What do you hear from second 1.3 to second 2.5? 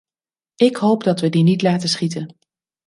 niet laten schieten.